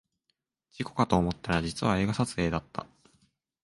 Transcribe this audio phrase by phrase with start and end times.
[0.71, 2.87] 事故かと思ったら実は映画撮影だった